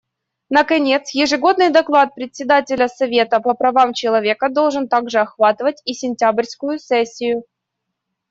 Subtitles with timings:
[0.49, 7.43] Наконец, ежегодный доклад Председателя Совета по правам человека должен также охватывать и сентябрьскую сессию.